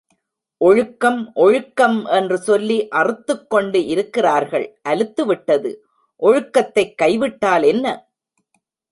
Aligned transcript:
ஒழுக்கம் 0.57 1.31
ஒழுக்கம் 1.35 2.05
என்று 2.05 2.37
சொல்லி 2.37 2.87
அறுத்துக்கொண்டு 2.95 3.85
இருக்கிறார்கள் 3.85 4.79
அலுத்துவிட்டது 4.89 5.71
ஒழுக்கத்தைக் 6.21 6.95
கை 6.95 7.17
விட்டால் 7.17 7.63
என்ன? 7.63 8.09